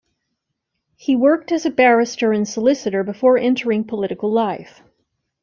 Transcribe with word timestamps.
He 0.95 1.15
worked 1.15 1.51
as 1.51 1.63
a 1.67 1.69
barrister 1.69 2.33
and 2.33 2.47
solicitor 2.47 3.03
before 3.03 3.37
entering 3.37 3.83
political 3.83 4.31
life. 4.31 4.81